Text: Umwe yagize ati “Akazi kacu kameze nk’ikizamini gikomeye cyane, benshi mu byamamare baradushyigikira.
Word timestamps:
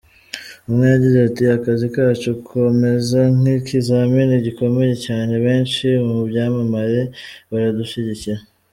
Umwe 0.67 0.85
yagize 0.93 1.17
ati 1.27 1.43
“Akazi 1.57 1.87
kacu 1.95 2.29
kameze 2.47 3.19
nk’ikizamini 3.37 4.35
gikomeye 4.45 4.93
cyane, 5.05 5.33
benshi 5.45 5.85
mu 6.07 6.19
byamamare 6.29 7.01
baradushyigikira. 7.51 8.41